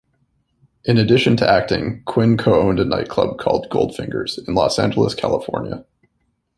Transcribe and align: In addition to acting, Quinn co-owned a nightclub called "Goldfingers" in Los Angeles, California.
In 0.83 0.97
addition 0.97 1.37
to 1.37 1.47
acting, 1.47 2.01
Quinn 2.05 2.35
co-owned 2.35 2.79
a 2.79 2.85
nightclub 2.85 3.37
called 3.37 3.69
"Goldfingers" 3.69 4.39
in 4.47 4.55
Los 4.55 4.79
Angeles, 4.79 5.13
California. 5.13 5.85